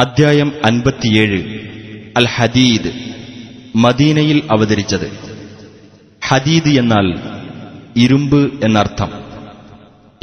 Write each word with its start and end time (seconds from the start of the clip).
അധ്യായം 0.00 0.52
അൻപത്തിയേഴ്. 0.64 1.38
അൽ 2.16 2.26
ഹദീദ് 2.26 2.90
മദീനയിൽ 3.76 4.42
അവതരിച്ചത്. 4.50 5.12
ഹദീദ് 6.28 6.68
എന്നാൽ 6.68 7.18
ഇരുമ്പ് 7.96 8.64
എന്നർത്ഥം. 8.64 9.08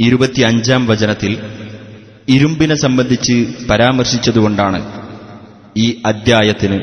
ഇരുപത്തിയഞ്ചാം 0.00 0.86
വചനത്തിൽ 0.86 1.38
ഇരുമ്പിനെ 2.28 2.74
സംബന്ധിച്ച് 2.74 3.46
പരാമർശിച്ചതുകൊണ്ടാണ് 3.70 4.92
ഈ 5.76 6.02
അദ്ധ്യായത്തിന് 6.06 6.80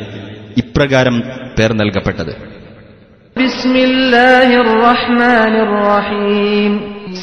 ഇപ്രകാരം 0.58 1.24
പേർ 1.60 1.74
നൽകപ്പെട്ടത്. 1.74 2.32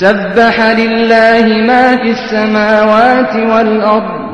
സബ്ബഹ 0.01 0.71
ലില്ലാഹി 0.73 1.61
മാ 1.61 1.97
ഫിസ് 1.97 2.31
സമാവാതി 2.31 3.41
വൽ 3.41 3.83
അർദ്. 3.83 4.32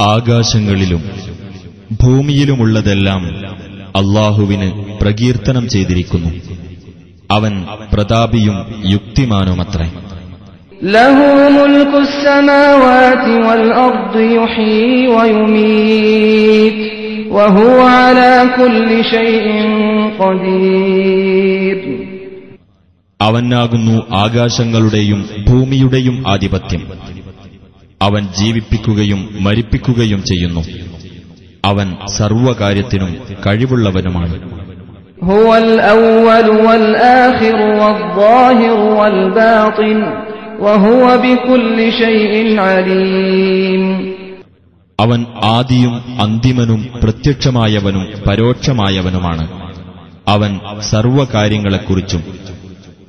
ആകാശങ്ങളിലും 0.00 1.02
ഭൂമിയിലുമുള്ളതെല്ലാം 2.02 3.22
അള്ളാഹുവിന് 4.00 4.68
പ്രകീർത്തനം 5.00 5.64
ചെയ്തിരിക്കുന്നു 5.68 6.30
അവൻ 7.30 7.54
പ്രതാപിയും 7.92 8.56
യുക്തിമാനുമത്രേ 8.94 9.88
له 10.96 11.18
ملك 11.58 11.92
السماوات 11.98 13.24
والأرض 13.46 14.14
يحيي 14.32 15.08
ويميت 15.08 16.78
وهو 17.30 17.78
على 17.98 18.32
كل 18.58 18.88
شيء 19.04 19.46
قدير 20.20 21.78
അവനാകുന്നു 23.21 24.15
ആകാശങ്ങളുടെയും 24.15 25.29
ഭൂമിയുടെയും 25.47 26.23
ആധിപത്യം. 26.27 26.87
അവൻ 28.01 28.27
ജീവിപ്പിക്കുകയും 28.37 29.29
മരിപ്പിക്കുകയും 29.39 30.23
ചെയ്യുന്നു. 30.23 30.61
അവൻ 31.65 31.95
സർവകാര്യത്തിനും 32.07 33.15
കഴിവുള്ളവനുമാണ്. 33.47 34.61
അവൻ 44.99 45.25
ആദിയും 45.43 46.21
അന്തിമനും 46.21 46.87
പ്രത്യക്ഷമായവനും 47.03 48.07
പരോക്ഷമായവനുമാണ്. 48.29 49.47
അവൻ 50.27 50.59
സർവകാര്യങ്ങളെക്കുറിച്ചും 50.79 52.23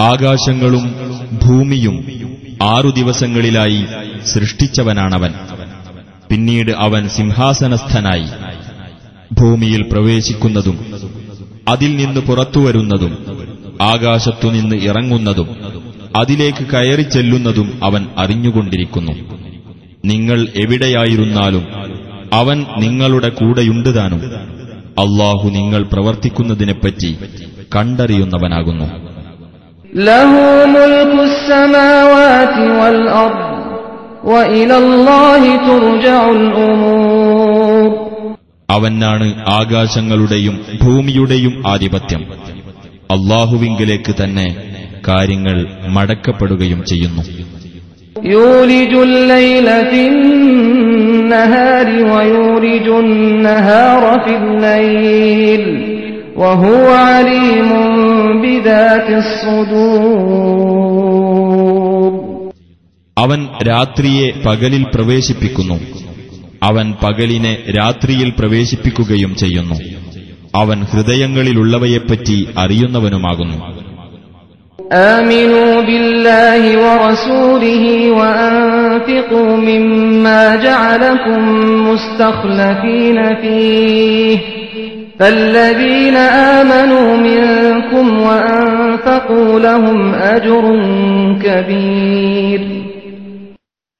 ആകാശങ്ങളും 0.00 0.94
ഭൂമിയും 1.46 2.04
ആറു 2.62 2.90
ദിവസങ്ങളിലായി 2.90 3.86
സൃഷ്ടിച്ചവനാണവൻ. 4.24 5.34
പിന്നീട് 6.30 6.70
അവൻ 6.70 7.08
സിംഹാസനസ്ഥനായി 7.08 8.28
ഭൂമിയിൽ 9.32 9.82
പ്രവേശിക്കുന്നതും 9.92 10.78
അതിൽ 11.68 11.96
നിന്ന് 11.96 12.20
പുറത്തുവരുന്നതും 12.20 13.18
ആകാശത്തുനിന്ന് 13.82 14.76
ഇറങ്ങുന്നതും 14.76 15.48
അതിലേക്ക് 16.16 16.66
കയറി 16.66 17.02
ചെല്ലുന്നതും 17.02 17.80
അവൻ 17.84 18.06
അറിഞ്ഞുകൊണ്ടിരിക്കുന്നു. 18.18 19.39
നിങ്ങൾ 20.04 20.48
എവിടെയായിരുന്നാലും 20.56 21.66
അവൻ 22.32 22.66
നിങ്ങളുടെ 22.78 23.28
കൂടെയുണ്ട് 23.28 23.96
താനും 23.96 24.22
അള്ളാഹു 24.98 25.48
നിങ്ങൾ 25.48 25.82
പ്രവർത്തിക്കുന്നതിനെപ്പറ്റി 25.82 27.16
കണ്ടറിയുന്നവനാകുന്നു. 27.76 28.84
അവനാണ് 38.70 39.44
ആകാശങ്ങളുടെയും 39.48 40.64
ഭൂമിയുടെയും 40.82 41.62
ആധിപത്യം. 41.66 42.22
അള്ളാഹുവിങ്കിലേക്ക് 43.10 44.14
തന്നെ 44.24 44.76
കാര്യങ്ങൾ 45.08 45.66
മടക്കപ്പെടുകയും 45.88 46.84
ചെയ്യുന്നു. 46.84 47.22
يولج 48.29 48.93
الليل 49.01 49.67
في 49.85 50.01
النهار 50.09 51.87
ويولج 52.05 52.87
النهار 52.99 54.03
في 54.19 54.33
الليل 54.37 55.63
وهو 56.37 56.85
عليم 57.09 57.69
بذات 58.43 59.09
الصدور 61.25 62.11
അവൻ 63.17 63.39
രാത്രിയെ 63.67 64.27
പകലിൽ 64.45 64.83
പ്രവേശിപ്പിക്കുന്നു 64.93 65.77
അവൻ 66.61 66.87
പകലിനെ 67.03 67.53
രാത്രിയിൽ 67.77 68.29
പ്രവേശിപ്പിക്കുകയും 68.39 69.31
ചെയ്യുന്നു 69.41 69.77
അവൻ 70.53 70.77
ഹൃദയങ്ങളിലുള്ളവയെപ്പറ്റി 70.91 72.37
അറിയുന്നവനുമാകുന്നു 72.63 73.57
آمنوا 74.91 75.81
بالله 75.81 76.61
ورسوله 76.85 77.83
وأنفقوا 78.11 79.55
مما 79.59 80.55
جعلكم 80.57 81.41
مستخلفين 81.89 83.17
فيه 83.35 84.37
فالذين 85.19 86.15
آمنوا 86.53 87.17
منكم 87.19 88.05
وأنفقوا 88.19 89.59
لهم 89.59 89.99
أجر 90.35 90.63
كبير 91.45 92.61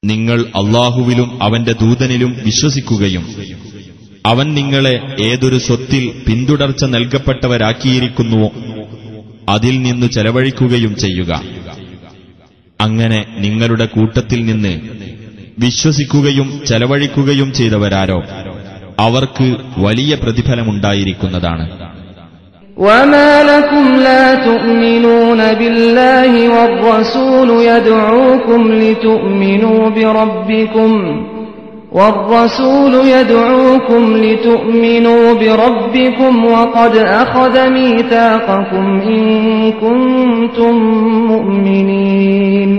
നിങ്ങൾ 0.04 0.40
അള്ളാഹുവിലും 0.62 1.30
അവന്റെ 1.42 1.74
ദൂതനിലും 1.74 2.32
വിശ്വസിക്കുകയും 2.44 3.24
അവൻ 4.26 4.48
നിങ്ങളെ 4.54 4.96
ഏതൊരു 5.22 5.60
സ്വത്തിൽ 5.68 6.04
പിന്തുടർച്ച 6.28 6.84
നൽകപ്പെട്ടവരാക്കിയിരിക്കുന്നുവോ 6.86 8.50
അതിൽ 9.50 9.76
നിന്നു 9.86 10.08
ചെലവഴിക്കുകയും 10.16 10.94
ചെയ്യുക 11.04 11.32
അങ്ങനെ 12.80 13.20
നിങ്ങളുടെ 13.38 13.86
കൂട്ടത്തിൽ 13.96 14.40
നിന്ന് 14.46 14.74
വിശ്വസിക്കുകയും 15.60 16.48
ചെലവഴിക്കുകയും 16.70 17.50
ചെയ്തവരാരോ 17.60 18.20
അവർക്ക് 19.00 19.48
വലിയ 19.86 20.12
പ്രതിഫലമുണ്ടായിരിക്കുന്നതാണ് 20.24 21.66
وما 22.78 23.32
لكم 23.44 23.86
لا 24.00 24.26
تؤمنون 24.48 25.42
بالله 25.54 26.32
والرسول 26.56 27.50
يدعوكم 27.64 28.62
لتؤمنوا 28.82 29.82
بربكم 29.90 30.92
والرسول 31.94 32.94
يدعوكم 33.10 34.04
لتؤمنوا 34.18 35.34
بربكم 35.36 36.34
وقد 36.48 36.94
أخذ 37.16 37.56
ميثاقكم 37.72 38.86
إن 39.08 39.22
كنتم 39.76 40.76
مؤمنين 41.28 42.72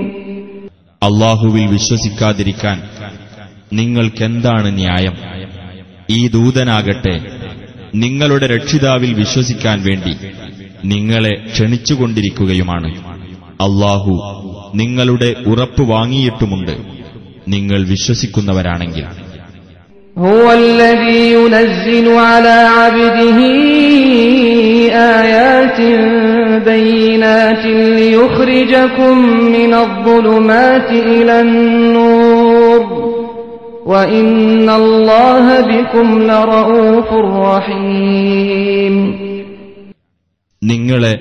അള്ളാഹുവിൽ 1.03 1.65
വിശ്വസിക്കാതിരിക്കാൻ 1.71 2.79
നിങ്ങൾക്കെന്താണ് 3.73 4.69
ന്യായം 4.77 5.15
ഈ 6.11 6.21
ദൂതനാകട്ടെ 6.29 7.15
നിങ്ങളുടെ 7.97 8.47
രക്ഷിതാവിൽ 8.47 9.11
വിശ്വസിക്കാൻ 9.15 9.79
വേണ്ടി 9.87 10.13
നിങ്ങളെ 10.85 11.35
ക്ഷണിച്ചുകൊണ്ടിരിക്കുകയുമാണ് 11.47 12.91
അള്ളാഹു 13.61 14.15
നിങ്ങളുടെ 14.75 15.31
ഉറപ്പ് 15.53 15.85
വാങ്ങിയിട്ടുമുണ്ട് 15.93 16.75
നിങ്ങൾ 17.47 17.81
വിശ്വസിക്കുന്നവരാണെങ്കിൽ 17.93 19.07
هو 20.17 20.47
الذي 20.53 21.33
ينزل 21.33 22.09
على 22.29 22.57
عبده 22.77 23.39
آيات 25.21 25.79
بينات 26.65 27.65
ليخرجكم 27.99 29.15
من 29.57 29.73
الظلمات 29.77 30.91
إلى 30.91 31.41
النور 31.41 32.81
وإن 33.87 34.69
الله 34.73 35.47
بكم 35.63 36.07
لرؤوف 36.23 37.09
رحيم 37.47 38.97
നിങ്ങളെ 40.63 41.13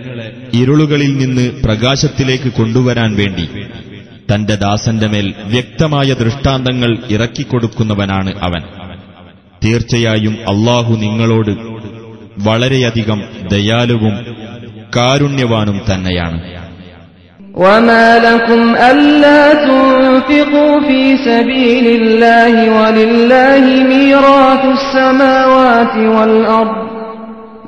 ഇരുളുകളിൽ 0.54 1.12
നിന്ന് 1.18 1.46
പ്രകാശത്തിലേക്ക് 1.66 2.50
കൊണ്ടുവരാൻ 2.50 3.12
വേണ്ടി 3.16 3.46
തന്റെ 4.30 4.56
ദാസന്റെ 4.62 5.08
മേൽ 5.14 5.28
വ്യക്തമായ 5.54 6.10
ദൃഷ്ടാന്തങ്ങൾ 6.22 6.92
ഇറക്കിക്കൊടുക്കുന്നവനാണ് 7.16 8.32
അവൻ 8.48 8.64
തീർച്ചയായും 9.62 10.36
അള്ളാഹു 10.52 10.94
നിങ്ങളോട് 11.04 11.54
വളരെയധികം 12.48 13.20
ദയാലുവും 13.54 14.16
കാരുണ്യവാനും 14.98 15.80
തന്നെയാണ് 15.90 16.40
وما 17.58 18.08
لكم 18.20 18.62
ألا 18.86 19.44
تنفقوا 19.66 20.74
في 20.82 21.02
سبيل 21.26 21.86
الله 22.00 22.54
ولله 22.78 23.64
ميراث 23.86 24.64
السماوات 24.78 25.94
والأرض 26.08 26.78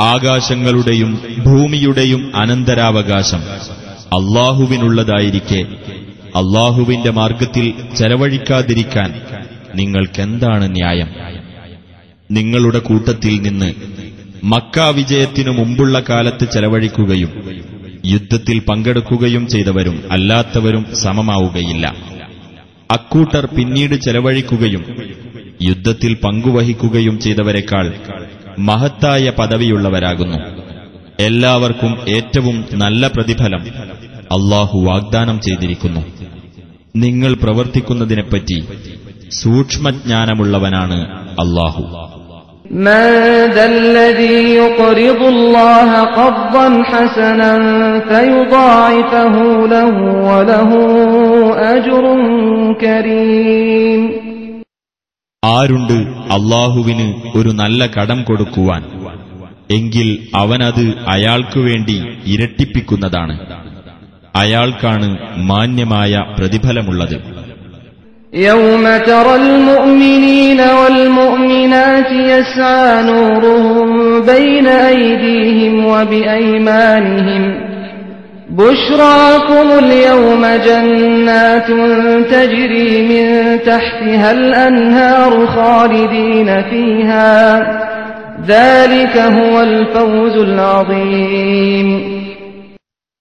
ആകാശങ്ങളുടെയും 0.00 1.10
ഭൂമിയുടെയും 1.44 2.36
അനന്തരാവകാശം 2.36 3.42
അള്ളാഹുവിനുള്ളതായിരിക്കെ. 4.16 5.60
അള്ളാഹുവിന്റെ 6.36 7.10
മാർഗത്തിൽ 7.10 7.66
ചെലവഴിക്കാതിരിക്കാൻ 7.98 9.10
നിങ്ങൾക്കെന്താണ് 9.74 10.76
ന്യായം? 10.76 11.10
നിങ്ങളുടെ 12.30 12.78
കൂട്ടത്തിൽ 12.78 13.42
നിന്ന് 13.42 13.70
മക്ക 14.44 14.80
വിജയത്തിനു 14.80 15.50
മുമ്പുള്ള 15.50 16.02
കാലത്ത് 16.10 16.46
ചെലവഴിക്കുകയും 16.52 17.30
യുദ്ധത്തിൽ 18.06 18.58
പങ്കെടുക്കുകയും 18.58 19.46
ചെയ്തവരും 19.46 20.02
അല്ലാത്തവരും 20.10 20.84
സമമാവുകയില്ല. 21.02 21.86
അക്കൂട്ടർ 22.90 23.46
പിന്നീട് 23.46 23.94
ചെലവഴിക്കുകയും 23.94 24.82
യുദ്ധത്തിൽ 25.62 26.14
പങ്കുവഹിക്കുകയും 26.14 27.20
ചെയ്തവരെക്കാൾ 27.20 27.86
മഹത്തായ 28.58 29.32
പദവിയുള്ളവരാകുന്നു. 29.38 30.38
എല്ലാവർക്കും 31.20 31.98
ഏറ്റവും 32.08 32.64
നല്ല 32.74 33.06
പ്രതിഫലം 33.06 33.60
അള്ളാഹു 34.32 34.80
വാഗ്ദാനം 34.80 35.40
ചെയ്തിരിക്കുന്നു. 35.40 36.00
നിങ്ങൾ 36.96 37.34
പ്രവർത്തിക്കുന്നതിനെപ്പറ്റി 37.34 38.64
സൂക്ഷ്മജ്ഞാനമുള്ളവനാണ് 39.30 41.28
അള്ളാഹു. 41.32 42.14
ആരുണ്ട് 55.43 55.97
അള്ളാഹുവിന് 56.35 57.05
ഒരു 57.35 57.51
നല്ല 57.59 57.81
കടം 57.93 58.19
കൊടുക്കുവാൻ 58.23 58.81
എങ്കിൽ 59.71 60.07
അവനത് 60.35 60.85
അയാൾക്കു 61.07 61.59
വേണ്ടി 61.67 61.97
ഇരട്ടിപ്പിക്കുന്നതാണ് 62.33 63.35
അയാൾക്കാണ് 64.35 65.09
മാന്യമായ 65.49 66.13
പ്രതിഫലമുള്ളത് 66.37 67.17
يوم 68.43 68.85
ترى 69.07 69.33
المؤمنين 69.37 70.59
والمؤمنات 70.79 72.09
يسعى 72.27 72.91
نورهم 73.03 73.89
بين 74.23 74.67
أيديهم 74.89 75.73
وبأيمانهم 75.87 77.43
بشراكم 78.53 79.67
اليوم 79.79 80.43
جنات 80.67 81.67
تجري 82.31 82.91
من 83.03 83.25
تحتها 83.59 84.31
الأنهار 84.31 85.47
خالدين 85.47 86.49
فيها 86.61 87.31
ذلك 88.45 89.15
هو 89.37 89.61
الفوز 89.61 90.35
العظيم 90.43 91.89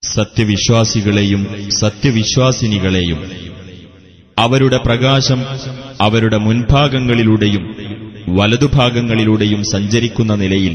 സത്യവിശ്വാസികളെയും 0.02 1.43
സത്യവിശ്വാസിനികളെയും 1.82 3.20
അവരുടെ 4.37 4.78
പ്രകാശം 4.78 5.40
അവരുടെ 6.00 6.38
മുൻഭാഗങ്ങളിലൂടെയും 6.38 7.64
വലതുഭാഗങ്ങളിലൂടെയും 8.38 9.60
സഞ്ചരിക്കുന്ന 9.72 10.32
നിലയിൽ 10.34 10.75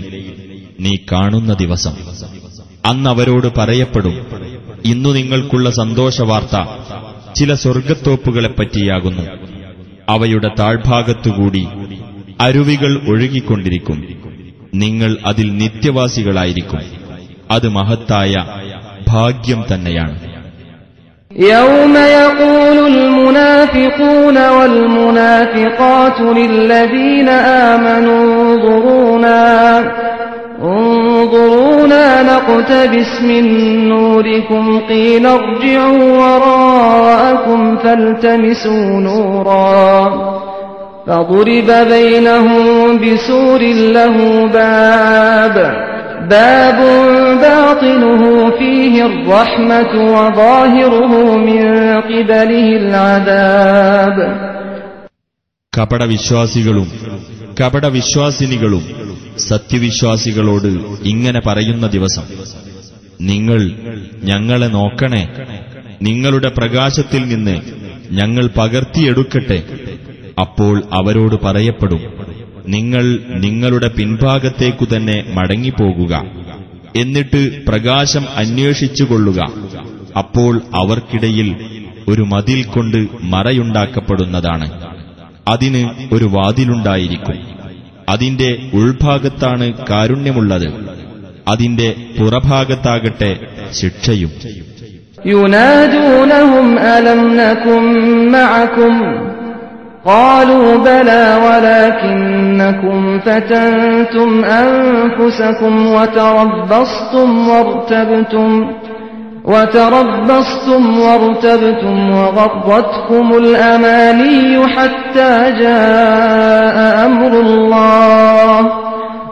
നീ 0.79 0.93
കാണുന്ന 1.11 1.53
ദിവസം 1.53 1.95
അന്നവരോട് 2.89 3.49
പറയപ്പെടും 3.59 4.15
ഇന്നു 4.89 5.09
നിങ്ങൾക്കുള്ള 5.17 5.67
സന്തോഷവാർത്ത 5.81 6.55
ചില 7.37 7.53
സ്വർഗത്തോപ്പുകളെപ്പറ്റിയാകുന്നു 7.63 9.23
അവയുടെ 10.13 10.49
താഴ്ഭാഗത്തുകൂടി 10.59 11.63
അരുവികൾ 12.39 12.91
ഒഴുകിക്കൊണ്ടിരിക്കും 13.11 13.99
നിങ്ങൾ 14.83 15.11
അതിൽ 15.31 15.47
നിത്യവാസികളായിരിക്കും 15.61 16.83
അത് 17.53 17.67
മഹത്തായ 17.77 18.33
ഭാഗ്യം 19.11 19.61
തന്നെയാണ് 19.71 20.15
يوم 21.49 21.95
يقول 22.17 22.77
المنافقون 22.93 24.37
والمنافقات 24.49 26.17
للذين 26.31 27.29
آمنوا 27.69 28.23
انظرونا 28.35 29.41
انظرونا 31.27 32.05
نقتبس 32.31 33.21
من 33.21 33.45
نوركم 33.89 34.79
قيل 34.79 35.25
ارجعوا 35.25 36.03
وراءكم 36.19 37.77
فالتمسوا 37.77 38.85
نورا 39.09 39.83
فضرب 41.07 41.69
بينهم 41.89 42.65
بسور 43.03 43.61
له 43.97 44.15
باب 44.47 45.55
باب 46.29 46.79
باطنه 47.41 48.21
فيه 48.59 49.05
الرحمة 49.05 49.93
وظاهره 50.15 51.11
من 51.47 51.61
قبله 52.09 52.67
العذاب 52.81 54.17
കപടവിശ്വാസികളും 55.77 56.87
കപടവിശ്വാസിനികളും 57.59 58.83
സത്യവിശ്വാസികളോട് 59.38 60.66
ഇങ്ങനെ 61.04 61.40
പറയുന്ന 61.40 61.86
ദിവസം 61.86 62.22
നിങ്ങൾ 63.20 63.72
ഞങ്ങളെ 64.24 64.66
നോക്കണേ. 64.66 65.28
നിങ്ങളുടെ 66.02 66.48
പ്രകാശത്തിൽ 66.48 67.28
നിന്ന് 67.28 67.60
ഞങ്ങൾ 68.10 68.50
പകർത്തിയെടുക്കട്ടെ. 68.56 69.62
അപ്പോൾ 70.40 70.82
അവരോട് 70.92 71.36
പറയപ്പെടും 71.42 72.00
നിങ്ങൾ 72.68 73.18
നിങ്ങളുടെ 73.36 73.88
പിൻഭാഗത്തേക്കു 73.88 74.86
തന്നെ 74.96 75.24
മടങ്ങിപ്പോകുക. 75.34 76.22
എന്നിട്ട് 76.96 77.66
പ്രകാശം 77.66 78.24
അന്വേഷിച്ചുകൊള്ളുക. 78.36 79.52
അപ്പോൾ 80.18 80.62
അവർക്കിടയിൽ 80.74 81.56
ഒരു 82.08 82.22
മതിൽ 82.22 82.64
കൊണ്ട് 82.64 83.06
മറയുണ്ടാക്കപ്പെടുന്നതാണ്. 83.22 84.86
അതിന് 85.48 85.88
ഒരു 86.12 86.24
വാതിലുണ്ടായിരിക്കും. 86.24 87.47
അതിന്റെ 88.13 88.49
ഉൾഭാഗത്താണ് 88.79 89.67
കാരുണ്യമുള്ളത് 89.89 90.67
അതിന്റെ 91.51 91.89
പുറഭാഗത്താകട്ടെ 92.17 93.31
ശിക്ഷയും 93.79 94.31
ينادونهم 95.33 96.67
ألم 96.95 97.21
نكن 97.41 97.83
معكم 98.31 98.93
قالوا 100.05 100.77
بلى 100.79 101.23
ولكنكم 101.45 102.99
فتنتم 103.19 104.29
أنفسكم 104.61 105.73
وتربصتم 105.87 107.29
وارتبتم 107.49 108.49
وتربصتم 109.47 110.99
وارتبتم 110.99 111.95
وغرتكم 112.11 113.25
الأماني 113.35 114.41
حتى 114.67 115.31
جاء 115.59 116.77
أمر 117.05 117.33
الله 117.39 118.59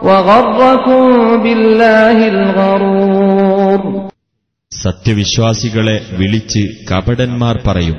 وغركم 0.02 1.02
بالله 1.44 2.18
الغرور 2.28 3.80
സത്യവിശ്വാസികളെ 4.72 5.96
വിളിച്ച് 6.18 6.62
കപടന്മാർ 6.90 7.56
പറയും 7.64 7.98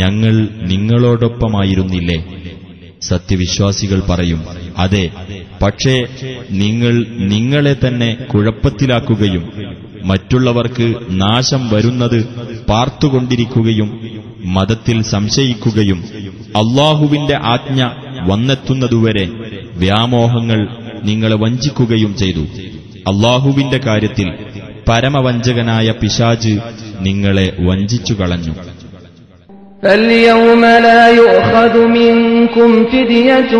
ഞങ്ങൾ 0.00 0.34
നിങ്ങളോടൊപ്പമായിരുന്നില്ലേ 0.72 2.18
സത്യവിശ്വാസികൾ 3.08 4.00
പറയും 4.10 4.40
അതെ 4.82 5.04
പക്ഷേ 5.62 5.94
നിങ്ങൾ 6.62 6.94
നിങ്ങളെ 7.32 7.74
തന്നെ 7.84 8.10
കുഴപ്പത്തിലാക്കുകയും 8.32 9.44
മറ്റുള്ളവർക്ക് 10.08 10.86
നാശം 11.22 11.62
വരുന്നത് 11.72 12.18
പാർത്തുകൊണ്ടിരിക്കുകയും 12.70 13.88
മതത്തിൽ 14.56 14.98
സംശയിക്കുകയും 15.12 16.00
അള്ളാഹുവിന്റെ 16.60 17.36
ആജ്ഞ 17.54 17.80
വന്നെത്തുന്നതുവരെ 18.30 19.26
വ്യാമോഹങ്ങൾ 19.82 20.60
നിങ്ങളെ 21.04 21.36
വഞ്ചിക്കുകയും 21.36 22.12
ചെയ്തു 22.14 22.44
അള്ളാഹുവിന്റെ 23.10 23.78
കാര്യത്തിൽ 23.80 24.28
പരമവഞ്ചകനായ 24.88 25.90
പിശാജ് 26.00 26.54
നിങ്ങളെ 27.00 27.48
വഞ്ചിച്ചു 27.68 28.14
കളഞ്ഞു 28.14 28.54
فاليوم 29.82 30.62
لا 30.86 31.08
يؤخذ 31.10 31.74
منكم 31.98 32.70
فدية 32.86 33.52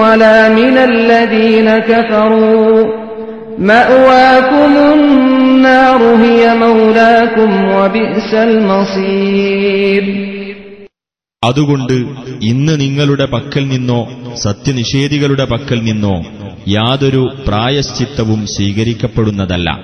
ولا 0.00 0.48
من 0.50 0.76
الذين 0.80 1.68
كفروا 1.80 2.76
مأواكم 3.60 4.72
അതുകൊണ്ട് 11.43 11.93
ഇന്ന് 12.41 12.79
നിങ്ങളുടെ 12.79 13.25
പക്കൽ 13.25 13.67
നിന്നോ 13.67 14.07
സത്യനിഷേധികളുടെ 14.35 15.45
പക്കൽ 15.45 15.83
നിന്നോ 15.83 16.23
യാതൊരു 16.67 17.29
പ്രായശ്ചിത്തവും 17.47 18.47
സ്വീകരിക്കപ്പെടുന്നതല്ല. 18.47 19.79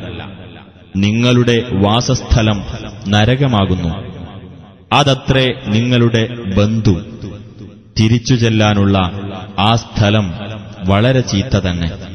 നിങ്ങളുടെ 0.95 1.63
വാസസ്ഥലം 1.73 2.63
നരകമാകുന്നു. 3.07 4.15
അതത്രേ 4.93 5.61
നിങ്ങളുടെ 5.67 6.27
ബന്ധു. 6.57 7.01
തിരിച്ചു 7.99 8.35
ചെല്ലാനുള്ള 8.35 8.97
ആ 9.59 9.75
സ്ഥലം 9.75 10.33
വളരെ 10.87 11.21
ചീത്ത 11.21 11.57
തന്നെ. 11.57 12.14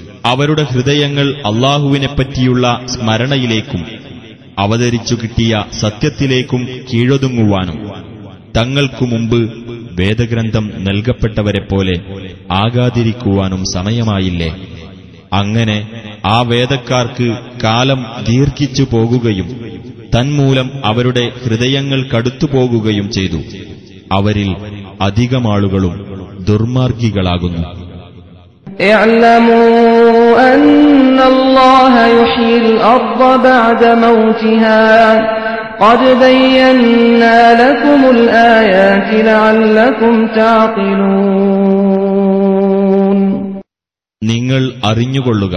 അവരുടെ 0.25 0.63
ഹൃദയങ്ങൾ 0.63 1.33
അള്ളാഹുവിനെപ്പറ്റിയുള്ള 1.45 2.81
സ്മരണയിലേക്കും 2.85 3.85
അവതരിച്ചു 4.59 5.15
കിട്ടിയ 5.15 5.63
സത്യത്തിലേക്കും 5.79 6.67
കീഴൊതുങ്ങുവാനും 6.93 7.91
തങ്ങൾക്കു 8.57 9.05
മുമ്പ് 9.05 9.53
വേദഗ്രന്ഥം 9.91 10.71
നൽകപ്പെട്ടവരെപ്പോലെ 10.77 11.93
ആകാതിരിക്കുവാനും 12.51 13.65
സമയമായില്ലേ? 13.65 14.55
അങ്ങനെ 15.33 15.89
ആ 16.25 16.41
വേദക്കാർക്ക് 16.41 17.35
കാലം 17.63 18.05
ദീർഘിച്ചു 18.29 18.83
പോകുകയും 18.91 19.71
തന്മൂലം 20.15 20.71
അവരുടെ 20.85 21.31
ഹൃദയങ്ങൾ 21.45 22.09
കടുത്തുപോകുകയും 22.15 23.11
ചെയ്തു. 23.11 23.37
അവരിൽ 24.11 24.55
അധികമാളുകളും 25.01 25.95
ദുർമാർഗികളാകുന്നു. 26.49 27.91
أن 30.46 31.18
الله 31.22 31.94
يحيي 32.12 32.56
الأرض 32.58 33.20
بعد 33.42 33.82
موتها 33.98 34.86
قد 35.80 36.00
بينا 36.20 37.38
لكم 37.62 38.00
الآيات 38.10 39.08
لعلكم 39.24 40.14
تعقلون 42.36 43.20
നിങ്ങൾ 44.22 44.62
അറിഞ്ഞുകൊള്ളുക 44.82 45.54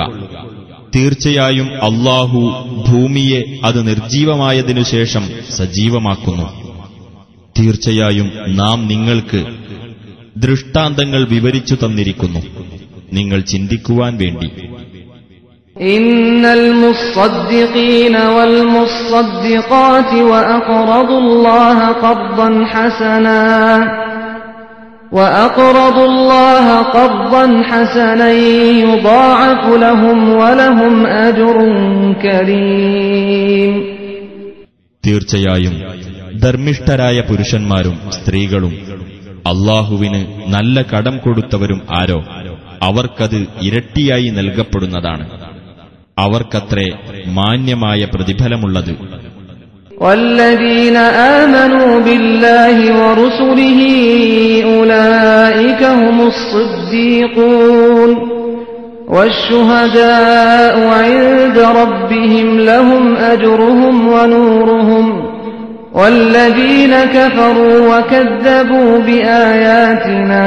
തീർച്ചയായും 0.95 1.67
അള്ളാഹു 1.87 2.39
ഭൂമിയെ 2.87 3.39
അത് 3.63 3.79
നിർജീവമായതിനു 3.89 4.83
ശേഷം 4.93 5.23
സജീവമാക്കുന്നു 5.57 6.47
തീർച്ചയായും 7.55 8.27
നാം 8.55 8.79
നിങ്ങൾക്ക് 8.87 9.41
ദൃഷ്ടാന്തങ്ങൾ 10.37 11.21
വിവരിച്ചു 11.27 11.75
തന്നിരിക്കുന്നു 11.75 12.41
നിങ്ങൾ 13.13 13.39
ചിന്തിക്കുവാൻ 13.51 14.13
വേണ്ടി 14.23 14.49
إن 15.95 16.45
المصدقين 16.53 18.15
والمصدقات 18.35 20.11
وأقرضوا 20.23 21.19
الله 21.19 21.77
قرضا 22.05 22.49
حسنا 22.65 23.43
وأقرضوا 25.11 26.05
الله 26.05 26.65
قرضا 26.89 27.63
حسنا 27.63 28.31
يضاعف 28.83 29.63
لهم 29.75 30.17
ولهم 30.33 30.93
أجر 31.27 31.57
كريم 32.25 33.73
തീർച്ചയായും 35.03 35.75
ധർമ്മിഷ്ഠരായ 36.43 37.17
പുരുഷന്മാരും 37.29 37.95
സ്ത്രീകളും 38.17 38.73
അള്ളാഹുവിന് 39.45 40.21
നല്ല 40.47 40.77
കടം 40.91 41.15
കൊടുത്തവരും 41.17 41.79
ആരോ 41.99 42.19
അവർക്കത് 42.87 43.37
ഇരട്ടിയായി 43.67 44.29
നൽകപ്പെടുന്നതാണ് 44.37 45.25
അവർക്കത്രേ 46.17 46.89
മാന്യമായ 47.37 48.01
പ്രതിഫലമുള്ളത് 48.13 48.93
والذين 50.01 50.97
آمنوا 51.37 51.91
بالله 51.99 52.77
ورسله 52.99 53.79
أولئك 54.69 55.81
هم 55.93 56.17
الصديقون 56.27 58.11
والشهداء 59.09 60.75
عند 60.99 61.57
ربهم 61.79 62.59
لهم 62.61 63.03
أجرهم 63.25 63.95
ونورهم 64.07 65.05
والذين 65.95 66.93
كفروا 67.09 67.77
وكذبوا 67.89 68.91
بآياتنا 68.99 70.45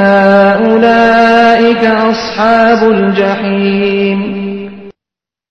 أولئك 0.63 1.83
أصحاب 2.11 2.81
الجحيم 2.91 4.19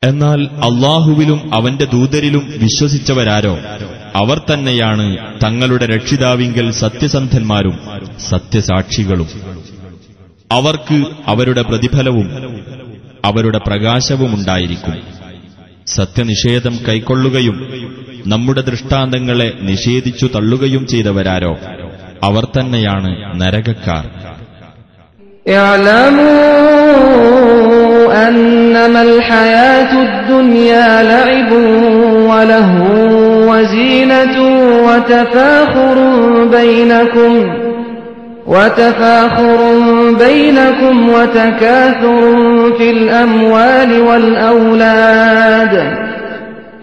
എന്നാൽ 0.02 0.40
അള്ളാഹുവിലും 0.68 1.40
അവന്റെ 1.56 1.86
ദൂതരിലും 1.92 2.44
വിശ്വസിച്ചവരാരോ 2.62 3.52
അവർ 4.20 4.38
തന്നെയാണ് 4.48 5.04
തങ്ങളുടെ 5.42 5.86
രക്ഷിതാവിങ്കൽ 5.92 6.66
സത്യസന്ധന്മാരും 6.80 7.76
സത്യസാക്ഷികളും 8.30 9.28
അവർക്ക് 10.50 10.98
അവരുടെ 11.32 11.62
പ്രതിഫലവും 11.70 12.26
അവരുടെ 13.28 13.60
പ്രകാശവുമുണ്ടായിരിക്കും 13.68 14.96
സത്യനിഷേധം 15.96 16.74
കൈക്കൊള്ളുകയും 16.88 17.56
നമ്മുടെ 18.26 18.62
ദൃഷ്ടാന്തങ്ങളെ 18.68 19.48
നിഷേധിച്ചു 19.68 20.26
തള്ളുകയും 20.34 20.84
ചെയ്തവരാരോ 20.92 21.54
അവർ 22.28 22.44
തന്നെയാണ് 22.56 23.10
നരകക്കാർ 23.42 24.04
اعلموا 27.22 28.28
أنما 28.28 29.02
الحياة 29.02 29.92
الدنيا 30.02 31.02
لعب 31.02 31.50
ولهو 32.30 32.86
وزينة 33.50 34.36
وتفاخر 34.86 35.96
بينكم 36.46 37.32
وتفاخر 38.46 39.60
بينكم 40.18 41.08
وتكاثر 41.08 42.22
في 42.78 42.90
الأموال 42.90 44.00
والأولاد 44.00 45.74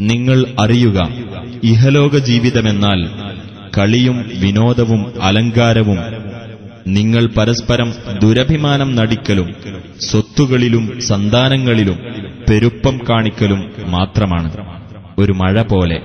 നിങ്ങൾ 0.00 0.46
അറിയുക 0.60 1.08
ഇഹലോക 1.64 2.16
ജീവിതമെന്നാൽ 2.16 3.08
കളിയും 3.78 4.30
വിനോദവും 4.40 5.12
അലങ്കാരവും 5.22 5.98
നിങ്ങൾ 6.86 7.26
പരസ്പരം 7.26 7.94
ദുരഭിമാനം 8.22 8.96
നടിക്കലും 8.96 9.54
സ്വത്തുകളിലും 10.00 11.00
സന്താനങ്ങളിലും 11.00 11.98
പെരുപ്പം 12.50 12.98
കാണിക്കലും 13.08 13.72
മാത്രമാണ്. 13.86 14.52
ഒരു 15.18 15.32
മഴ 15.32 15.62
പോലെ. 15.62 16.02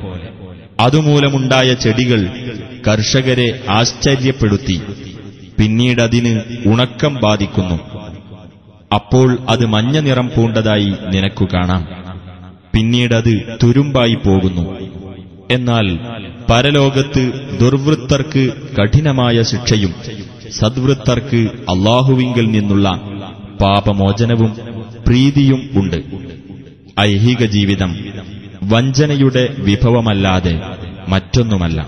അതുമൂലമുണ്ടായ 0.80 1.74
ചെടികൾ 1.74 2.30
കർഷകരെ 2.88 3.60
ആശ്ചര്യപ്പെടുത്തി. 3.70 4.82
പിന്നീടതിന് 5.60 6.42
ഉണക്കം 6.66 7.20
ബാധിക്കുന്നു. 7.24 7.80
അപ്പോൾ 8.94 9.38
അത് 9.50 9.66
മഞ്ഞ 9.66 10.00
നിറം 10.00 10.32
പൂണ്ടതായി 10.38 10.94
നിനക്കു 11.14 11.48
കാണാം. 11.54 11.88
പിന്നീടത് 12.74 13.58
തുരുമ്പായി 13.64 14.16
പോകുന്നു. 14.16 14.80
എന്നാൽ 15.52 16.00
പരലോകത്ത് 16.50 17.32
ദുർവൃത്തർക്ക് 17.60 18.54
കഠിനമായ 18.82 19.42
ശിക്ഷയും 19.42 19.94
സദ്വൃത്തർക്ക് 20.52 21.50
അള്ളാഹുവിങ്കിൽ 21.70 22.52
നിന്നുള്ള 22.52 22.90
പാപമോചനവും 23.62 24.58
പ്രീതിയും 25.08 25.70
ഉണ്ട്. 25.76 26.04
ഐഹിക 27.00 27.46
ജീവിതം 27.46 27.96
വഞ്ചനയുടെ 28.64 29.50
വിഭവമല്ലാതെ 29.58 30.62
മറ്റൊന്നുമല്ല. 31.08 31.88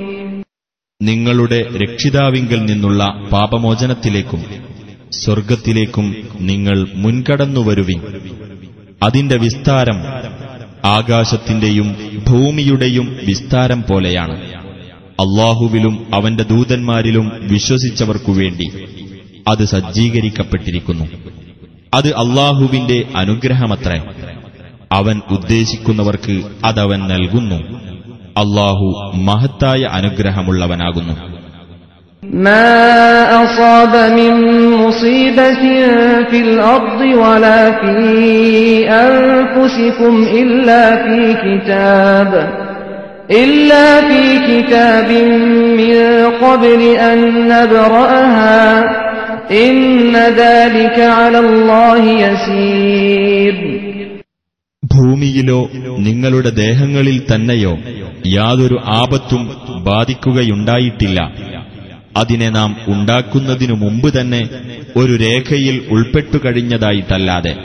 നിങ്ങളുടെ 1.01 1.65
രക്ഷിതാവിങ്കിൽ 1.83 2.65
നിന്നുള്ള 2.65 3.23
പാപമോചനത്തിലേക്കും 3.31 4.43
സ്വർഗത്തിലേക്കും 5.11 6.15
നിങ്ങൾ 6.39 6.87
മുൻകടന്നുവരുവിൻ. 6.93 8.01
അതിന്റെ 9.03 9.37
വിസ്താരം 9.37 9.97
ആകാശത്തിന്റെയും 10.85 11.95
ഭൂമിയുടെയും 12.27 13.17
വിസ്താരം 13.23 13.83
പോലെയാണ്. 13.89 14.41
അള്ളാഹുവിലും 15.19 16.05
അവന്റെ 16.13 16.43
ദൂതന്മാരിലും 16.43 17.31
വിശ്വസിച്ചവർക്കു 17.41 18.31
വേണ്ടി 18.31 18.71
അത് 19.47 19.65
സജ്ജീകരിക്കപ്പെട്ടിരിക്കുന്നു. 19.65 21.05
അത് 21.93 22.07
അള്ളാഹുവിന്റെ 22.07 23.03
അനുഗ്രഹമത്രേ. 23.15 24.03
അവൻ 24.91 25.21
ഉദ്ദേശിക്കുന്നവർക്ക് 25.31 26.41
അതവൻ 26.63 26.99
നൽകുന്നു. 26.99 27.90
അള്ളാഹു 28.42 28.86
മഹത്തായ 29.28 29.82
അനുഗ്രഹമുള്ളവനാകുന്നു 29.98 31.14
ما 32.46 32.72
أصاب 33.44 33.94
من 34.18 34.32
مصيبة 34.76 35.62
في 36.30 36.38
الأرض 36.40 37.00
ولا 37.22 37.60
في 37.72 37.94
أنفسكم 39.06 40.14
إلا 40.34 40.82
في 40.96 41.18
كتاب 41.44 42.30
إلا 43.30 43.86
في 44.00 44.22
كتاب 44.48 45.10
من 45.80 45.96
قبل 46.44 46.80
أن 47.08 47.18
نبرأها 47.48 48.60
إن 49.64 50.16
ذلك 50.36 50.96
على 51.18 51.38
الله 51.38 52.02
يسير 52.24 53.56
ഭൂമിയിലോ 54.82 55.60
നിങ്ങളുടെ 56.06 56.50
ദേഹങ്ങളിൽ 56.62 57.18
തന്നെയോ 57.30 57.72
യാതൊരു 58.27 58.81
ആപത്തും 58.85 59.57
ബാധിക്കുകയുണ്ടായിട്ടില്ല. 59.83 61.31
അതിനെ 62.17 62.49
നാം 62.49 62.75
ഉണ്ടാക്കുന്നതിനു 62.87 63.73
മുമ്പ് 63.73 64.19
തന്നെ 64.19 64.49
ഒരു 64.97 65.13
രേഖയിൽ 65.13 65.87
ഉൾപ്പെട്ടു 65.89 66.37
കഴിഞ്ഞതായിട്ടല്ലാതെ 66.45 67.57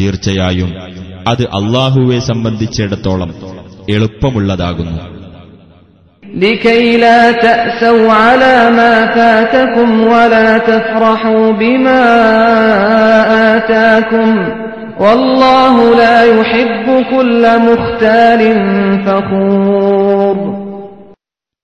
തീർച്ചയായും 0.00 0.74
അത് 1.28 1.42
അള്ളാഹുവെ 1.42 2.18
സംബന്ധിച്ചിടത്തോളം 2.18 3.34
എളുപ്പമുള്ളതാകുന്നു. 3.90 5.20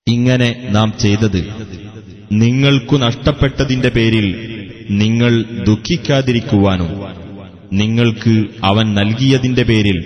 ഇങ്ങനെ 0.09 0.68
നാം 0.70 0.92
ചെയ്തത് 1.01 1.49
നിങ്ങൾക്കു 2.33 2.96
നഷ്ടപ്പെട്ടതിന്റെ 2.96 3.88
പേരിൽ 3.88 4.27
നിങ്ങൾ 4.90 5.44
ദുഃഖിക്കാതിരിക്കുവാനും 5.66 7.05
നിങ്ങൾക്ക് 7.72 8.44
അവൻ 8.64 8.94
നൽകിയതിന്റെ 8.94 9.62
പേരിൽ 9.62 9.99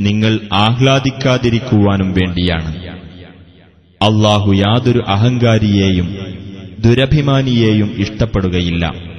നിങ്ങൾ 0.00 0.40
ആഹ്ലാദിക്കാതിരിക്കുവാനും 0.52 2.12
വേണ്ടിയാണ്. 2.12 2.86
അള്ളാഹു 4.02 4.52
യാതൊരു 4.52 5.04
അഹങ്കാരിയെയും 5.08 6.16
ദുരഭിമാനിയെയും 6.78 7.94
ഇഷ്ടപ്പെടുകയില്ല. 7.98 9.15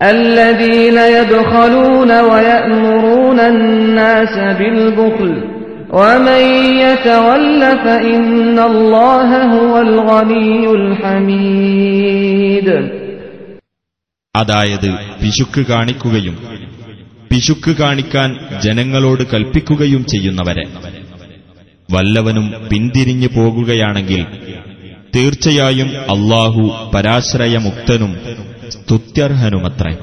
الذين 0.00 0.98
يبخلون 1.18 2.10
ويأمرون 2.20 3.40
الناس 3.40 4.34
بالبخل 4.58 5.32
ومن 5.92 6.42
يتول 6.80 7.60
فإن 7.78 8.58
الله 8.60 9.28
هو 9.54 9.72
الغني 9.80 10.64
الحميد 10.72 12.68
അതായത് 14.34 14.90
പിശുക്ക് 15.20 15.62
കാണിക്കുകയും 15.70 16.36
പിശുക്ക് 17.30 17.72
കാണിക്കാൻ 17.80 18.30
ജനങ്ങളോട് 18.64 19.22
കൽപ്പിക്കുകയും 19.32 20.02
ചെയ്യുന്നവരെ 20.12 20.64
വല്ലവനും 21.88 22.46
പിന്തിരിഞ്ഞു 22.70 23.28
പോകുകയാണെങ്കിൽ 23.36 24.22
തീർച്ചയായും 25.16 25.90
അള്ളാഹു 26.14 26.62
പരാശ്രയമുക്തനും 26.92 28.12
സ്തുത്യർഹനുമത്രേ 28.74 29.94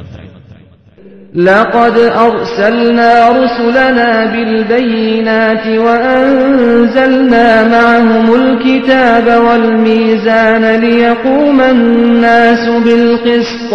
لقد 1.36 1.98
أرسلنا 1.98 3.30
رسلنا 3.30 4.26
بالبينات 4.26 5.68
وأنزلنا 5.68 7.68
معهم 7.68 8.34
الكتاب 8.34 9.42
والميزان 9.46 10.76
ليقوم 10.76 11.62
الناس 11.62 12.70
بالقسط 12.86 13.74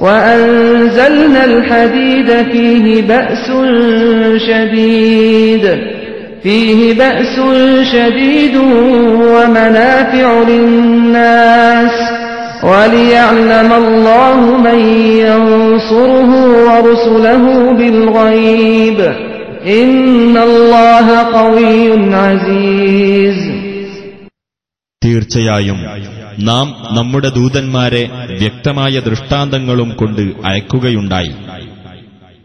وأنزلنا 0.00 1.44
الحديد 1.44 2.30
فيه 2.52 3.02
بأس 3.02 3.46
شديد 4.48 5.78
فيه 6.42 6.94
بأس 6.94 7.40
شديد 7.92 8.56
ومنافع 9.34 10.42
للناس 10.48 12.03
وليعلم 12.64 13.70
الله 13.74 14.36
من 14.58 14.78
ينصره 15.24 16.30
ورسله 16.66 17.44
بالغيب 17.72 18.98
إن 19.74 20.34
الله 20.40 21.06
قوي 21.32 21.80
عزيز 22.16 23.38
തീർച്ചയായും 25.02 25.78
നാം 26.48 26.66
നമ്മുടെ 26.96 27.28
ദൂതന്മാരെ 27.36 28.02
വ്യക്തമായ 28.40 28.94
ദൃഷ്ടാന്തങ്ങളും 29.06 29.90
കൊണ്ട് 30.00 30.20
അയക്കുകയുണ്ടായി 30.50 31.32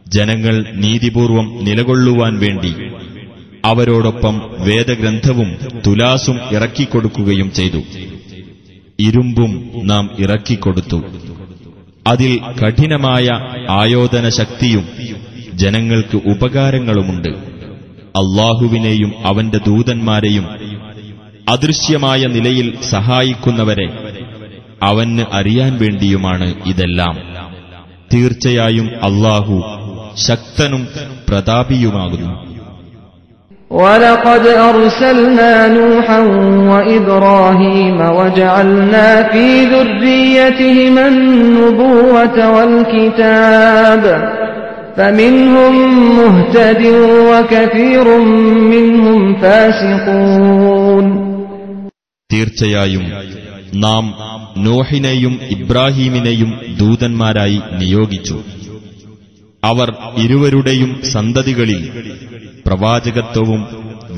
ജനങ്ങൾ 0.07 0.55
നീതിപൂർവം 0.83 1.47
നിലകൊള്ളുവാൻ 1.67 2.33
വേണ്ടി 2.43 2.71
അവരോടൊപ്പം 3.63 4.35
വേദഗ്രന്ഥവും 4.67 5.49
തുലാസും 5.85 6.37
ഇറക്കിക്കൊടുക്കുകയും 6.55 7.49
ചെയ്തു 7.59 7.81
ഇരുമ്പും 9.00 9.70
നാം 9.82 10.10
ഇറക്കിക്കൊടുത്തു. 10.18 11.02
അതിൽ 12.06 12.40
കഠിനമായ 12.62 13.28
ആയോധന 13.70 14.28
ശക്തിയും 14.28 14.88
ജനങ്ങൾക്ക് 15.54 16.16
ഉപകാരങ്ങളുമുണ്ട്. 16.16 17.28
അള്ളാഹുവിനെയും 18.16 19.12
അവന്റെ 19.24 19.58
ദൂതന്മാരെയും 19.66 20.46
അദൃശ്യമായ 21.48 22.26
നിലയിൽ 22.26 22.82
സഹായിക്കുന്നവരെ 22.82 23.86
അവന് 24.82 25.24
അറിയാൻ 25.32 25.78
വേണ്ടിയുമാണ് 25.78 26.54
ഇതെല്ലാം. 26.66 27.16
തീർച്ചയായും 28.14 28.90
അള്ളാഹു 29.02 29.62
ശക്തനും 30.16 30.88
പ്രതാപിയുമാകുന്നു. 31.28 32.49
ولقد 33.71 34.47
أرسلنا 34.47 35.67
نوحا 35.69 36.19
وإبراهيم 36.71 38.01
وجعلنا 38.01 39.23
في 39.23 39.65
ذريتهما 39.65 41.07
النبوة 41.07 42.37
والكتاب 42.51 44.03
فمنهم 44.97 45.75
مهتد 46.17 46.83
وكثير 47.29 48.05
منهم 48.71 49.19
فاسقون 49.35 51.07
തീർച്ചയായും 52.29 53.03
നാം 53.83 54.05
നോഹിനെയും 54.65 55.33
ഇബ്രാഹീമിനെയും 55.55 56.49
ദൂതന്മാരായി 56.79 57.59
നിയോഗിച്ചു 57.79 58.37
അവർ 59.63 59.89
ഇരുവരുടെയും 60.23 60.91
സന്തതികളിൽ 61.13 61.81
പ്രവാചകത്വവും 62.65 63.61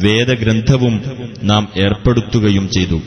വേദഗ്രന്ഥവും 0.04 0.96
നാം 1.44 1.64
ഏർപ്പെടുത്തുകയും 1.78 2.66
ചെയ്തു 2.70 2.98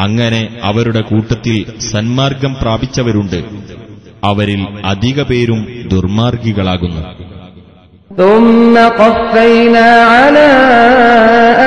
അങ്ങനെ 0.00 0.40
അവരുടെ 0.62 1.02
കൂട്ടത്തിൽ 1.02 1.56
സന്മാർഗം 1.90 2.52
പ്രാപിച്ചവരുണ്ട് 2.62 3.38
അവരിൽ 4.22 4.62
അധിക 4.92 5.20
പേരും 5.30 5.60
ദുർമാർഗികളാകുന്നു 5.92 7.02
ثم 8.18 8.74
قفينا 9.00 9.88
على 10.14 10.48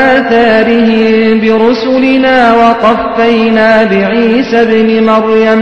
آثارهم 0.09 1.05
برسلنا 1.41 2.37
وقفينا 2.53 3.69
بعيسى 3.85 4.57
ابن 4.61 4.89
مريم 5.05 5.61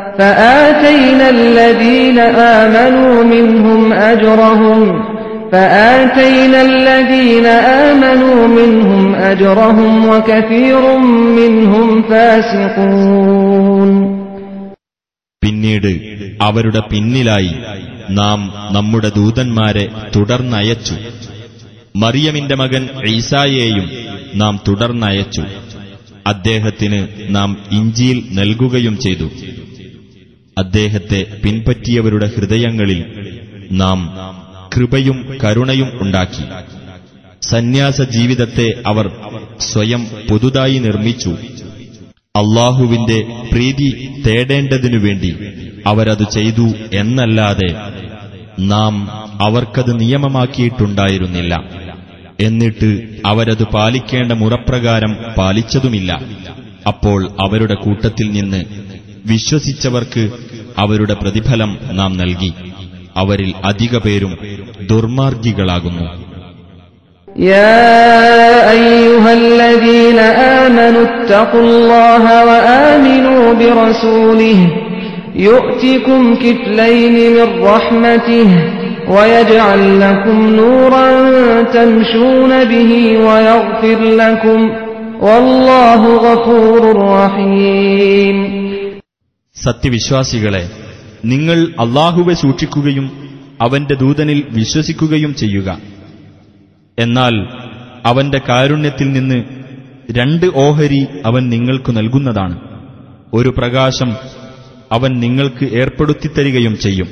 فآتينا 0.18 1.26
الذين 1.30 2.18
آمنوا 2.58 3.24
منهم 3.24 3.80
أجرهم 3.92 4.80
فآتينا 5.52 6.60
الذين 6.62 7.46
آمنوا 7.86 8.46
منهم 8.48 9.02
أجرهم 9.24 9.92
وكثير 10.08 10.82
منهم 11.38 11.88
فاسقون 12.02 13.90
പിന്നീട് 15.42 15.92
അവരുടെ 16.40 16.80
പിന്നിലായി 16.90 17.52
നാം 18.20 18.40
നമ്മുടെ 18.72 19.10
ദൂതന്മാരെ 19.16 19.84
തുടർന്നയച്ചു 20.14 20.96
മറിയമിന്റെ 21.94 22.54
മകൻ 22.54 22.82
ഈസായെയും 23.12 23.86
നാം 24.34 24.54
തുടർന്നയച്ചു 24.66 25.44
അദ്ദേഹത്തിന് 26.26 27.00
നാം 27.28 27.50
ഇഞ്ചിയിൽ 27.70 28.18
നൽകുകയും 28.38 28.96
ചെയ്തു 29.04 29.28
അദ്ദേഹത്തെ 30.57 31.25
പിൻപറ്റിയവരുടെ 31.43 32.31
ഹൃദയങ്ങളിൽ 32.35 33.05
നാം 33.71 33.99
കൃപയും 34.75 35.37
കരുണയും 35.43 35.89
ഉണ്ടാക്കി. 36.01 36.43
സന്യാസ 37.41 38.01
ജീവിതത്തെ 38.01 38.73
അവർ 38.85 39.11
സ്വയം 39.59 40.07
പുതുതായി 40.29 40.77
നിർമ്മിച്ചു. 40.77 41.29
അള്ളാഹുവിന്റെ 42.35 43.17
പ്രീതി 43.51 43.89
തേടേണ്ടതിനു 44.27 44.97
വേണ്ടി 44.97 45.37
അവരത് 45.87 46.31
ചെയ്തു 46.31 46.67
എന്നല്ലാതെ 46.93 47.69
നാം 48.59 48.93
അവർക്കത് 49.41 49.99
നിയമമാക്കിയിട്ടുണ്ടായിരുന്നില്ല. 49.99 51.53
എന്നിട്ട് 52.41 53.07
അവരത് 53.25 53.63
പാലിക്കേണ്ട 53.63 54.31
മുറപ്രകാരം 54.31 55.17
പാലിച്ചതുമില്ല. 55.37 56.21
അപ്പോൾ 56.87 57.31
അവരുടെ 57.39 57.73
കൂട്ടത്തിൽ 57.73 58.31
നിന്ന് 58.31 58.63
വിശ്വസിച്ചവർക്ക് 59.30 60.24
അവരുടെ 60.82 61.14
പ്രതിഫലം 61.22 61.70
നാം 61.98 62.12
നൽകി 62.20 62.50
അവരിൽ 63.16 63.50
അധിക 63.70 63.96
പേരും 64.06 64.32
ദുർമാർഗികളാകുന്നു 64.90 66.06
يا 67.52 67.86
أيها 68.70 69.32
الذين 69.34 70.18
آمنوا 70.58 71.04
اتقوا 71.04 71.60
الله 71.62 72.24
وآمنوا 72.44 73.54
برسوله 73.54 74.58
يؤتكم 75.38 76.20
كفلين 76.36 77.14
من 77.36 77.46
رحمته 77.64 78.48
ويجعل 79.08 80.00
لكم 80.00 80.36
نورا 80.56 81.08
تمشون 81.72 82.64
به 82.64 82.90
ويغفر 83.18 83.98
لكم 84.16 84.60
والله 85.20 86.02
غفور 86.18 86.82
رحيم 87.14 88.36
സത്യവിശ്വാസികളെ 89.63 90.69
നിങ്ങൾ 91.25 91.63
അള്ളാഹുവെ 91.79 92.33
സൂക്ഷിക്കുകയും 92.33 93.29
അവന്റെ 93.61 93.95
ദൂതനിൽ 93.95 94.43
വിശ്വസിക്കുകയും 94.49 95.35
ചെയ്യുക. 95.35 95.81
എന്നാൽ 96.99 97.33
അവന്റെ 98.05 98.41
കാരുണ്യത്തിൽ 98.49 99.11
നിന്ന് 99.13 99.43
രണ്ട് 100.11 100.45
ഓഹരി 100.55 101.05
അവൻ 101.25 101.49
നിങ്ങൾക്ക് 101.49 101.97
നൽകുന്നതാണ്. 101.97 102.59
ഒരു 103.33 103.53
പ്രകാശം 103.57 104.15
അവൻ 104.91 105.19
നിങ്ങൾക്ക് 105.19 105.65
ഏർപ്പെടുത്തിത്തരികയും 105.65 106.79
ചെയ്യും. 106.79 107.07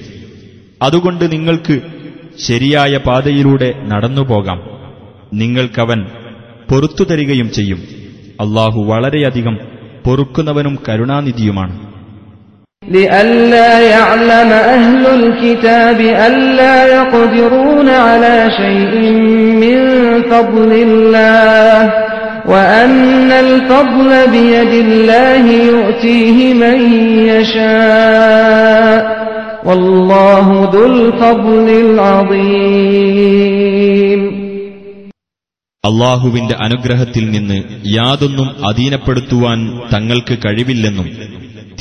അതുകൊണ്ട് 0.81 1.31
നിങ്ങൾക്ക് 1.31 1.81
ശരിയായ 2.39 2.97
പാതയിലൂടെ 2.97 3.73
നടന്നുപോകാം. 3.87 4.61
നിങ്ങൾക്കവൻ 5.33 6.05
പൊറത്തു 6.71 7.03
തരികയും 7.03 7.51
ചെയ്യും. 7.51 7.77
അള്ളാഹു 8.39 8.81
വളരെയധികം 8.81 9.57
പൊറുക്കുന്നവനും 10.05 10.79
കരുണാനിധിയുമാണ്. 10.89 11.88
لئلا 12.82 13.80
يعلم 13.90 14.50
أهل 14.76 15.04
الكتاب 15.20 16.00
ألا 16.00 16.76
يقدرون 16.96 17.88
على 18.06 18.50
شيء 18.56 18.94
من 19.62 19.78
فضل 20.22 20.70
الله 20.86 21.92
وأن 22.48 23.30
الفضل 23.46 24.10
بيد 24.30 24.72
الله 24.86 25.44
يؤتيه 25.72 26.54
من 26.54 26.78
يشاء 27.30 28.98
والله 29.64 30.70
ذو 30.74 30.86
الفضل 30.86 31.68
العظيم 31.86 33.64
അള്ളാഹുവിന്റെ 35.84 36.56
അനുഗ്രഹത്തിൽ 36.56 37.30
നിന്ന് 37.30 37.56
യാതൊന്നും 37.88 38.48
അധീനപ്പെടുത്തുവാൻ 38.68 39.58
തങ്ങൾക്ക് 39.92 40.34
കഴിവില്ലെന്നും 40.44 41.08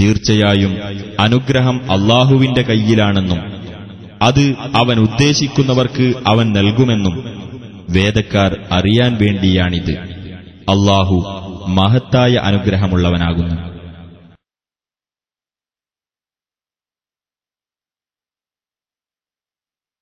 തീർച്ചയായും 0.01 0.77
അനുഗ്രഹം 1.21 1.81
അള്ളാഹുവിന്റെ 1.93 2.63
കയ്യിലാണെന്നും 2.63 3.41
അത് 4.23 4.55
അവൻ 4.75 5.01
ഉദ്ദേശിക്കുന്നവർക്ക് 5.01 6.15
അവൻ 6.27 6.53
നൽകുമെന്നും 6.53 7.25
വേദക്കാർ 7.91 8.57
അറിയാൻ 8.73 9.19
വേണ്ടിയാണിത്. 9.21 9.91
അള്ളാഹു 10.69 11.25
മഹത്തായ 11.69 12.35
അനുഗ്രഹമുള്ളവനാകുന്നു. 12.35 13.78